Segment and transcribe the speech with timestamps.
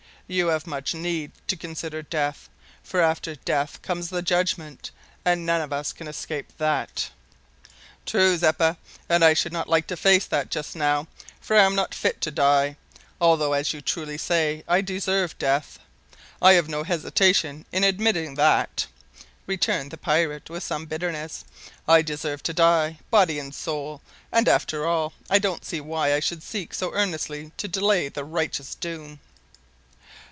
[0.27, 2.47] "You have much need to consider death,
[2.83, 4.89] for after death comes the judgment,
[5.25, 7.09] and none of us can escape that."
[8.05, 8.77] "True, Zeppa,
[9.09, 11.07] and I should not like to face that just now,
[11.41, 12.77] for I am not fit to die,
[13.19, 15.79] although, as you truly say, I deserve death.
[16.41, 18.87] I have no hesitation in admitting that,"
[19.47, 21.43] returned the pirate, with some bitterness;
[21.89, 26.21] "I deserve to die, body and soul, and, after all, I don't see why I
[26.21, 29.19] should seek so earnestly to delay the righteous doom."